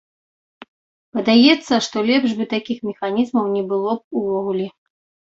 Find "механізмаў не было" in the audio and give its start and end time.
2.89-3.91